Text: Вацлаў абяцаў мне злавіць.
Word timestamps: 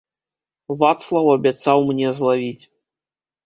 Вацлаў 0.83 1.31
абяцаў 1.35 1.87
мне 1.93 2.07
злавіць. 2.23 2.61